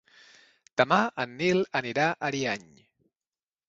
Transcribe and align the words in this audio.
Demà 0.83 0.97
en 1.25 1.37
Nil 1.43 1.63
anirà 1.83 2.09
a 2.11 2.19
Ariany. 2.31 2.69